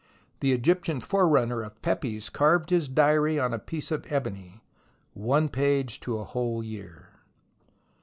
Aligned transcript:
The 0.39 0.51
Egyptian 0.51 0.99
forerunner 0.99 1.61
of 1.61 1.79
Pepys 1.83 2.31
carved 2.31 2.71
his 2.71 2.89
diary 2.89 3.37
on 3.37 3.53
a 3.53 3.59
piece 3.59 3.91
of 3.91 4.11
ebony, 4.11 4.63
one 5.13 5.47
page 5.47 5.99
to 5.99 6.17
a 6.17 6.23
whole 6.23 6.63
year 6.63 7.09